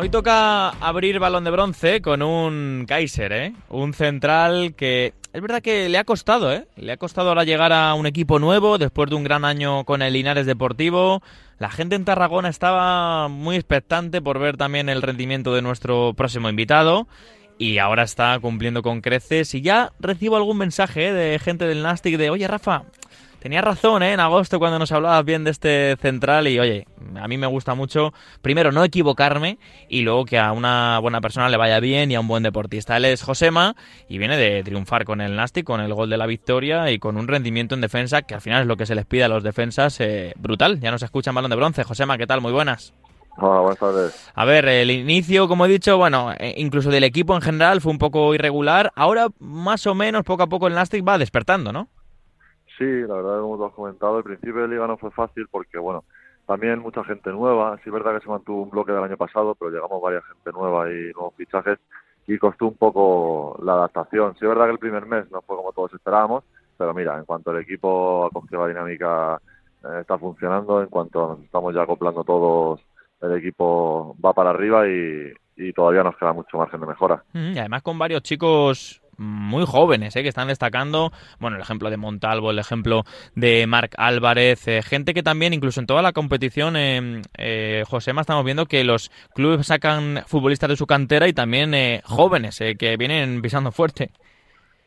[0.00, 3.52] Hoy toca abrir balón de bronce con un Kaiser, ¿eh?
[3.68, 6.64] Un central que es verdad que le ha costado, ¿eh?
[6.76, 10.00] Le ha costado ahora llegar a un equipo nuevo después de un gran año con
[10.00, 11.22] el Linares Deportivo.
[11.58, 16.48] La gente en Tarragona estaba muy expectante por ver también el rendimiento de nuestro próximo
[16.48, 17.06] invitado
[17.58, 21.12] y ahora está cumpliendo con creces y ya recibo algún mensaje ¿eh?
[21.12, 22.84] de gente del Nastic de, oye Rafa,
[23.40, 24.12] Tenías razón, ¿eh?
[24.12, 26.86] En agosto cuando nos hablabas bien de este central y oye,
[27.18, 28.12] a mí me gusta mucho,
[28.42, 29.58] primero, no equivocarme
[29.88, 32.98] y luego que a una buena persona le vaya bien y a un buen deportista.
[32.98, 33.76] Él es Josema
[34.10, 37.16] y viene de triunfar con el Nastic, con el gol de la victoria y con
[37.16, 39.42] un rendimiento en defensa que al final es lo que se les pide a los
[39.42, 40.78] defensas eh, brutal.
[40.78, 41.82] Ya nos escuchan balón de bronce.
[41.82, 42.42] Josema, ¿qué tal?
[42.42, 42.92] Muy buenas.
[43.38, 44.30] Hola, buenas tardes.
[44.34, 47.90] A ver, el inicio, como he dicho, bueno, eh, incluso del equipo en general fue
[47.90, 48.92] un poco irregular.
[48.96, 51.88] Ahora, más o menos, poco a poco el Nastic va despertando, ¿no?
[52.80, 55.78] Sí, la verdad, como tú has comentado, el principio de liga no fue fácil porque,
[55.78, 56.02] bueno,
[56.46, 57.76] también mucha gente nueva.
[57.76, 60.50] Sí es verdad que se mantuvo un bloque del año pasado, pero llegamos varias gente
[60.52, 61.78] nueva y nuevos fichajes
[62.26, 64.32] y costó un poco la adaptación.
[64.32, 66.42] Sí es verdad que el primer mes no fue como todos esperábamos,
[66.78, 69.38] pero mira, en cuanto el equipo ha cogido la dinámica
[69.84, 72.80] eh, está funcionando, en cuanto nos estamos ya acoplando todos,
[73.20, 77.22] el equipo va para arriba y, y todavía nos queda mucho margen de mejora.
[77.34, 80.22] Y además con varios chicos muy jóvenes ¿eh?
[80.22, 81.12] que están destacando.
[81.38, 83.04] Bueno, el ejemplo de Montalvo, el ejemplo
[83.36, 88.22] de Marc Álvarez, eh, gente que también, incluso en toda la competición, eh, eh Josema,
[88.22, 92.96] estamos viendo que los clubes sacan futbolistas de su cantera y también eh, jóvenes que
[92.96, 94.10] vienen pisando fuerte.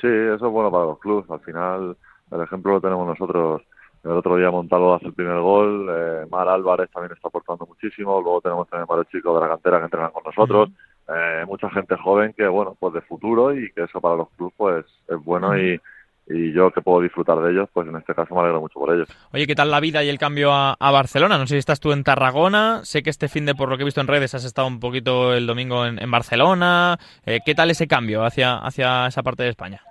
[0.00, 1.30] Sí, eso es bueno para los clubes.
[1.30, 1.96] Al final,
[2.30, 3.62] el ejemplo lo tenemos nosotros.
[4.04, 8.20] El otro día Montalvo hace el primer gol, eh, Mar Álvarez también está aportando muchísimo,
[8.20, 10.68] luego tenemos también varios chicos de la cantera que entrenan con nosotros.
[11.08, 14.54] Eh, mucha gente joven que, bueno, pues de futuro y que eso para los clubes
[14.56, 15.80] pues es bueno y,
[16.26, 19.06] yo que puedo disfrutar de ellos, pues en este caso me alegro mucho por ellos.
[19.34, 21.36] Oye, ¿qué tal la vida y el cambio a, Barcelona?
[21.36, 23.82] No sé si estás tú en Tarragona, sé que este fin de, por lo que
[23.82, 26.98] he visto en redes, has estado un poquito el domingo en, en Barcelona.
[27.26, 29.82] Eh, ¿Qué tal ese cambio hacia, hacia esa parte de España?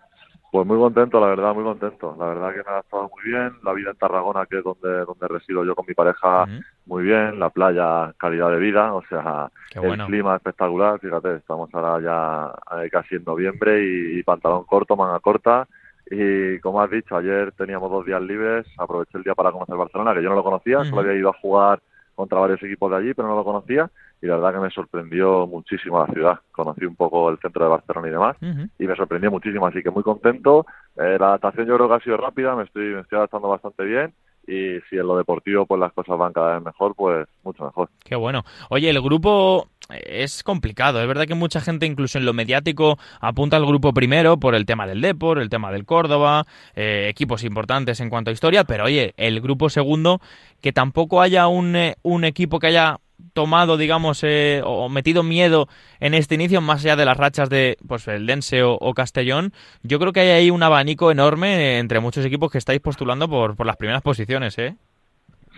[0.53, 2.15] Pues muy contento, la verdad, muy contento.
[2.19, 3.53] La verdad que me ha estado muy bien.
[3.63, 6.63] La vida en Tarragona, que es donde, donde resido yo con mi pareja, uh -huh.
[6.85, 7.39] muy bien.
[7.39, 10.05] La playa, calidad de vida, o sea, Qué el bueno.
[10.05, 10.99] clima espectacular.
[10.99, 15.67] Fíjate, estamos ahora ya eh, casi en noviembre y, y pantalón corto, manga corta.
[16.11, 18.67] Y como has dicho, ayer teníamos dos días libres.
[18.77, 20.89] Aproveché el día para conocer Barcelona, que yo no lo conocía, uh -huh.
[20.91, 21.79] solo había ido a jugar
[22.13, 23.89] contra varios equipos de allí, pero no lo conocía
[24.23, 26.39] y la verdad que me sorprendió muchísimo la ciudad.
[26.53, 28.69] Conocí un poco el centro de Barcelona y demás Uh -huh.
[28.79, 30.65] y me sorprendió muchísimo, así que muy contento.
[30.95, 33.83] Eh, la adaptación yo creo que ha sido rápida, me estoy, me estoy adaptando bastante
[33.83, 34.13] bien
[34.47, 37.89] y si en lo deportivo pues las cosas van cada vez mejor, pues mucho mejor.
[38.03, 38.43] Qué bueno.
[38.69, 41.01] Oye, el grupo es complicado.
[41.01, 44.65] Es verdad que mucha gente, incluso en lo mediático, apunta al grupo primero por el
[44.65, 46.45] tema del Depor, el tema del Córdoba,
[46.75, 50.19] eh, equipos importantes en cuanto a historia, pero oye, el grupo segundo,
[50.61, 52.97] que tampoco haya un, eh, un equipo que haya
[53.33, 55.67] tomado, digamos, eh, o metido miedo
[55.99, 59.53] en este inicio, más allá de las rachas de pues el Dense o, o, Castellón,
[59.81, 63.55] yo creo que hay ahí un abanico enorme entre muchos equipos que estáis postulando por,
[63.55, 64.75] por las primeras posiciones, ¿eh?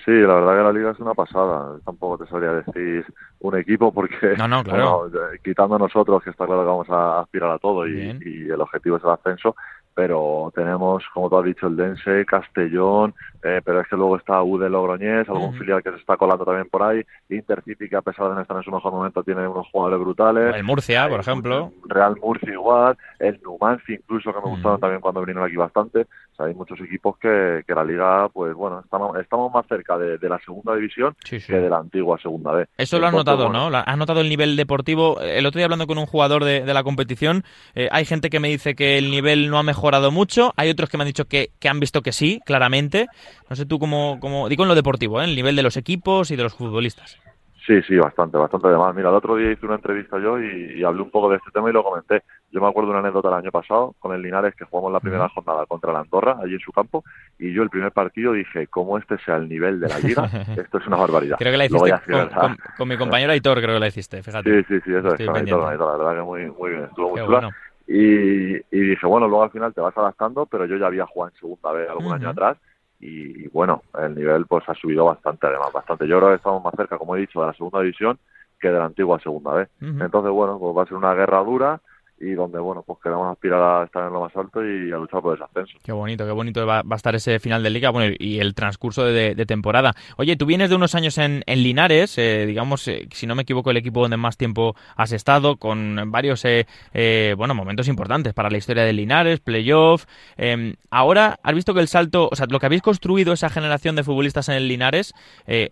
[0.06, 1.80] Sí, la verdad que la liga es una pasada.
[1.84, 3.04] Tampoco te sabría decir
[3.40, 5.10] un equipo porque, no, no, claro.
[5.10, 8.62] bueno, quitando nosotros, que está claro que vamos a aspirar a todo y, y, el
[8.62, 9.56] objetivo es el ascenso,
[9.96, 14.44] pero tenemos, como tú has dicho, el Dense, Castellón, eh, pero es que luego está
[14.44, 15.58] U de Logroñés, algún uh -huh.
[15.58, 18.58] filial que se está colando también por ahí, Intercity que a pesar de no estar
[18.58, 20.56] en su mejor momento tiene unos jugadores brutales.
[20.56, 21.72] El Murcia, por ejemplo.
[21.86, 24.52] Real Murcia igual, el Numancia incluso que me uh -huh.
[24.52, 26.08] gustaron también cuando vinieron aquí bastante.
[26.36, 29.98] O sea, hay muchos equipos que, que la liga, pues bueno, estamos, estamos más cerca
[29.98, 31.48] de, de la segunda división sí, sí.
[31.48, 32.66] que de la antigua segunda B.
[32.78, 33.78] Eso lo has notado, bueno, ¿no?
[33.78, 35.22] Has notado el nivel deportivo.
[35.22, 38.42] El otro día hablando con un jugador de, de la competición, eh, hay gente que
[38.42, 41.26] me dice que el nivel no ha mejorado mucho, hay otros que me han dicho
[41.26, 43.08] que, que han visto que sí, claramente.
[43.50, 45.24] No sé tú cómo, cómo digo en lo deportivo, ¿eh?
[45.24, 47.18] el nivel de los equipos y de los futbolistas.
[47.66, 48.94] Sí, sí, bastante, bastante de más.
[48.94, 51.50] Mira, el otro día hice una entrevista yo y, y, hablé un poco de este
[51.52, 52.22] tema y lo comenté.
[52.52, 55.00] Yo me acuerdo de una anécdota el año pasado con el Linares que jugamos la
[55.00, 57.04] primera jornada contra la Andorra, allí en su campo,
[57.40, 60.26] y yo el primer partido dije, como este sea el nivel de la liga,
[60.58, 61.38] esto es una barbaridad.
[61.40, 64.64] creo que la hiciste con, con, con, mi compañero Aitor, creo que la hiciste, fíjate.
[64.64, 66.84] Sí, sí, sí, eso Estoy es, con Aitor, Aitor, la verdad que muy, muy bien,
[66.84, 67.22] estuvo muy.
[67.22, 67.50] Bueno.
[67.88, 71.32] Y, y, dije, bueno, luego al final te vas adaptando, pero yo ya había jugado
[71.34, 72.16] en segunda vez algún uh -huh.
[72.16, 72.58] año atrás
[73.00, 76.08] y bueno, el nivel pues ha subido bastante además, bastante.
[76.08, 78.18] Yo creo que estamos más cerca, como he dicho, de la segunda división
[78.60, 79.70] que de la antigua segunda vez.
[79.82, 80.06] Uh -huh.
[80.06, 81.82] Entonces, bueno, pues va a ser una guerra dura
[82.20, 85.22] y donde bueno pues queremos aspirar a estar en lo más alto y a luchar
[85.22, 85.78] por ese ascenso.
[85.84, 89.04] Qué bonito, qué bonito va, a estar ese final de liga bueno, y el transcurso
[89.04, 89.94] de, temporada.
[90.18, 93.72] Oye, tú vienes de unos años en, Linares, eh, digamos, eh, si no me equivoco,
[93.72, 98.58] el equipo donde más tiempo has estado, con varios eh, bueno momentos importantes para la
[98.58, 100.06] historia de Linares, playoff.
[100.38, 103.96] Em, ahora has visto que el salto, o sea, lo que habéis construido esa generación
[103.96, 105.14] de futbolistas en el Linares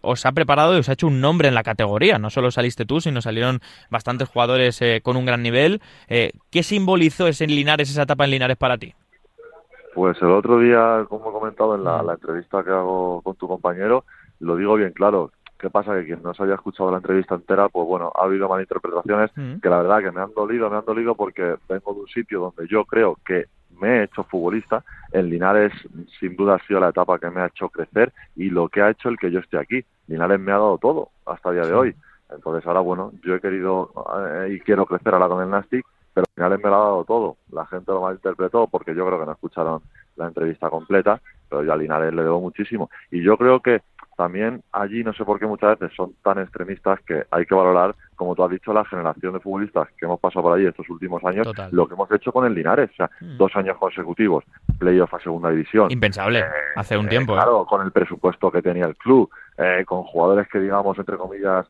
[0.01, 2.19] os ha preparado y os ha hecho un nombre en la categoría.
[2.19, 5.81] No solo saliste tú, sino salieron bastantes jugadores con un gran nivel.
[6.50, 8.94] ¿Qué simbolizó ese Linares, esa etapa en Linares para ti?
[9.94, 14.06] Pues el otro día, como he comentado en la, entrevista que hago con tu compañero,
[14.39, 15.31] lo digo bien claro.
[15.59, 15.94] ¿Qué pasa?
[15.95, 19.31] Que quien no se haya escuchado la entrevista entera, pues bueno, ha habido malinterpretaciones
[19.62, 22.39] que la verdad que me han dolido, me han dolido porque vengo de un sitio
[22.41, 23.45] donde yo creo que
[23.79, 24.83] me he hecho futbolista.
[25.12, 25.71] En Linares,
[26.19, 28.89] sin duda, ha sido la etapa que me ha hecho crecer y lo que ha
[28.89, 29.86] hecho el que yo esté aquí.
[30.07, 31.95] Linares me ha dado todo hasta el día de hoy.
[32.29, 33.91] Entonces ahora, bueno, yo he querido
[34.27, 37.04] eh, y quiero crecer ahora con el Nastic pero al final me lo ha dado
[37.06, 37.38] todo.
[37.51, 39.81] La gente lo malinterpretó porque yo creo que no escucharon
[40.15, 41.19] la entrevista completa,
[41.50, 42.89] pero yo a Linares le debo muchísimo.
[43.12, 43.81] Y yo creo que
[44.15, 47.95] también allí, no sé por qué muchas veces son tan extremistas que hay que valorar,
[48.15, 51.24] como tú has dicho, la generación de futbolistas que hemos pasado por allí estos últimos
[51.25, 52.92] años, lo que hemos hecho con el Linares.
[52.92, 53.38] O sea, mm.
[53.38, 54.44] dos años consecutivos,
[54.77, 55.92] playoff a segunda división.
[55.92, 56.45] Impensable, eh,
[56.75, 57.33] hace un tiempo.
[57.33, 57.38] ¿eh?
[57.38, 61.65] Claro, con el presupuesto que tenía el club, eh, con jugadores que, digamos, entre comillas,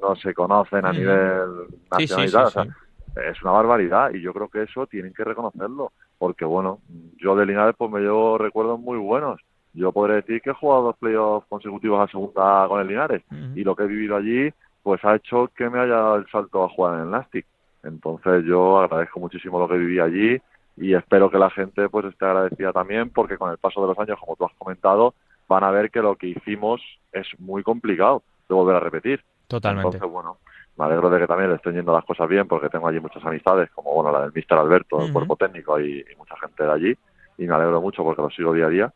[0.00, 0.96] no se conocen a mm.
[0.96, 1.48] nivel
[1.90, 2.74] nacional
[3.16, 6.80] es una barbaridad y yo creo que eso tienen que reconocerlo porque bueno
[7.18, 9.40] yo de Linares pues me llevo recuerdos muy buenos.
[9.72, 13.22] Yo podré decir que he jugado dos playoffs consecutivos a segunda con el Linares
[13.54, 14.50] y lo que he vivido allí
[14.82, 17.44] pues ha hecho que me haya dado el salto a jugar en el Nastic.
[17.82, 20.40] Entonces yo agradezco muchísimo lo que viví allí
[20.76, 23.98] y espero que la gente pues esté agradecida también porque con el paso de los
[23.98, 25.14] años como tú has comentado
[25.48, 26.80] van a ver que lo que hicimos
[27.12, 29.22] es muy complicado de volver a repetir.
[29.46, 29.96] Totalmente.
[29.96, 30.38] Entonces bueno
[30.76, 33.24] me alegro de que también le estén yendo las cosas bien porque tengo allí muchas
[33.24, 36.96] amistades, como bueno la del Mister Alberto, el cuerpo técnico y, mucha gente de allí,
[37.38, 38.92] y me alegro mucho porque lo sigo día a día.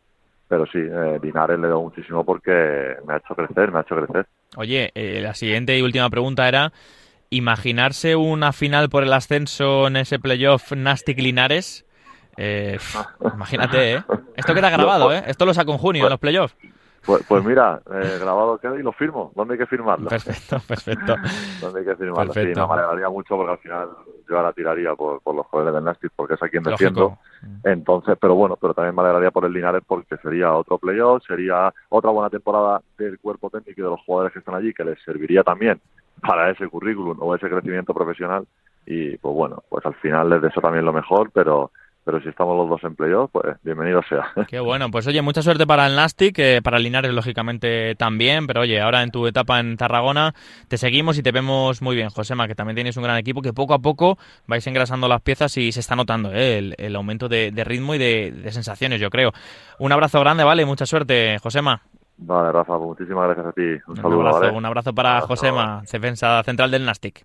[0.48, 3.94] Pero sí, eh, Linares le doy muchísimo porque me ha hecho crecer, me ha hecho
[3.94, 4.26] crecer.
[4.56, 6.72] Oye, eh, la siguiente y última pregunta era,
[7.30, 11.86] ¿imaginarse una final por el ascenso en ese playoff Nastic Linares?
[12.36, 12.78] Eh,
[13.34, 14.04] imagínate, ¿eh?
[14.36, 15.22] Esto queda grabado, ¿eh?
[15.28, 16.56] Esto lo saco en junio en los playoffs.
[17.04, 19.32] Pues, pues mira, eh, grabado queda y lo firmo.
[19.34, 20.08] ¿Dónde hay que firmarlo?
[20.08, 21.16] Perfecto, perfecto.
[21.60, 22.32] ¿Dónde hay que firmarlo?
[22.32, 23.88] Sí, no, me alegraría mucho porque al final
[24.28, 27.18] yo ahora tiraría por, por los jóvenes del Nastic porque es a quien defiendo.
[27.64, 31.72] Entonces, pero bueno, pero también me alegraría por el Linares porque sería otro playoff, sería
[31.88, 35.02] otra buena temporada del cuerpo técnico y de los jugadores que están allí que les
[35.02, 35.80] serviría también
[36.20, 38.46] para ese currículum o ese crecimiento profesional.
[38.86, 41.70] Y pues bueno, pues al final les deseo también lo mejor, pero
[42.04, 44.32] pero si estamos los dos en playoff, pues bienvenido sea.
[44.48, 48.62] Qué bueno, pues oye, mucha suerte para el Nastic, eh, para Linares lógicamente también, pero
[48.62, 50.34] oye, ahora en tu etapa en Tarragona
[50.68, 53.52] te seguimos y te vemos muy bien, Josema, que también tienes un gran equipo que
[53.52, 57.52] poco a poco vais engrasando las piezas y se está notando eh, el, aumento de,
[57.64, 59.32] ritmo y de, sensaciones, yo creo.
[59.78, 61.82] Un abrazo grande, vale, mucha suerte, Josema.
[62.16, 63.82] Vale, Rafa, muchísimas gracias a ti.
[63.86, 67.24] Un, saludo, abrazo, Un abrazo para Josema, defensa central del Nastic.